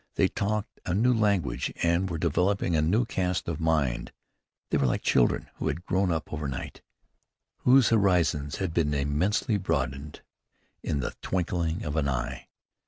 [0.15, 4.11] They talked a new language and were developing a new cast of mind.
[4.71, 6.81] They were like children who had grown up over night,
[7.59, 10.21] whose horizons had been immeasurably broadened
[10.81, 12.47] in the twinkling of an eye.